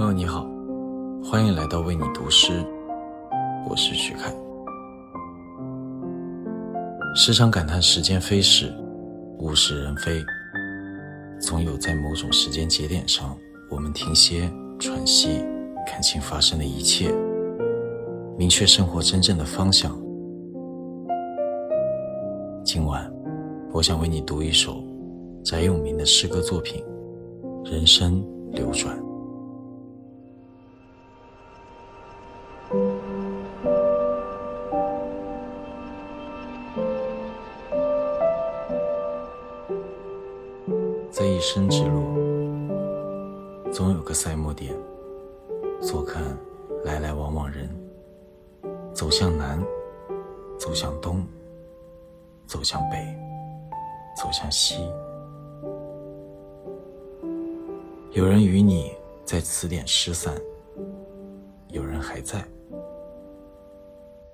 [0.00, 0.48] 朋友你好
[1.22, 2.64] 欢迎来到为你读诗，
[3.68, 4.34] 我是徐凯。
[7.14, 8.72] 时常感叹时间飞逝，
[9.40, 10.18] 物是人非，
[11.38, 13.36] 总有在某种时间节点上，
[13.70, 15.44] 我们停歇、喘息，
[15.86, 17.14] 看清发生的一切，
[18.38, 19.94] 明确生活真正的方向。
[22.64, 23.06] 今晚，
[23.70, 24.82] 我想为你读一首
[25.44, 26.82] 翟永明的诗歌作品
[27.70, 28.98] 《人生流转》。
[41.20, 42.00] 在一生之路，
[43.70, 44.74] 总有个赛末点。
[45.82, 46.22] 坐看
[46.82, 47.68] 来来往往人，
[48.94, 49.62] 走向南，
[50.58, 51.22] 走向东，
[52.46, 52.96] 走向北，
[54.16, 54.76] 走向西。
[58.12, 58.90] 有人与你
[59.22, 60.34] 在此点失散，
[61.68, 62.42] 有人还在，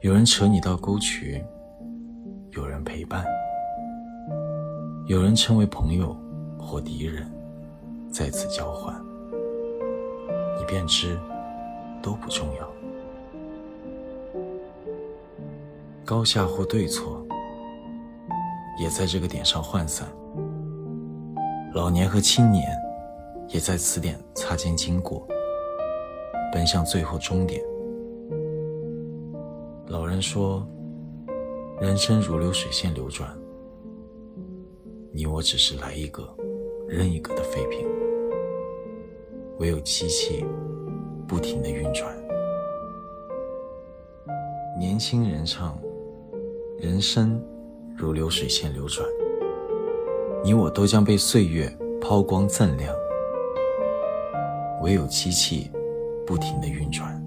[0.03, 1.45] 有人扯你到沟渠，
[2.53, 3.25] 有人陪伴，
[5.06, 6.17] 有人成为朋友。
[6.67, 7.31] 或敌人
[8.11, 9.00] 在此交换，
[10.59, 11.17] 你便知
[12.03, 12.69] 都不重要。
[16.05, 17.25] 高下或对错，
[18.81, 20.09] 也在这个点上涣散。
[21.72, 22.69] 老年和青年，
[23.48, 25.25] 也在此点擦肩经过，
[26.53, 27.62] 奔向最后终点。
[29.87, 30.67] 老人说
[31.81, 33.31] ：“人生如流水线流转，
[35.12, 36.28] 你我只是来一个。”
[36.89, 37.84] 任一个的废品，
[39.59, 40.45] 唯有机器
[41.27, 42.17] 不停的运转。
[44.78, 45.77] 年轻人唱
[46.78, 47.43] ：“人生
[47.97, 49.05] 如流水线流转，
[50.45, 51.69] 你我都将被岁月
[52.01, 52.95] 抛光锃亮。
[54.82, 55.71] 唯有机器
[56.25, 57.21] 不停的运转。”